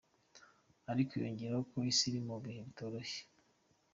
Ariko 0.91 1.11
yongeyeho 1.21 1.61
ko 1.69 1.77
isi 1.91 2.03
iri 2.09 2.19
mu 2.27 2.35
bihe 2.43 2.59
bitoroshye. 2.67 3.21